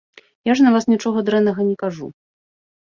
[0.49, 2.13] Я ж на вас нічога дрэннага не кажу.